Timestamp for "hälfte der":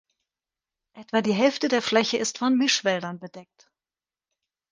1.31-1.83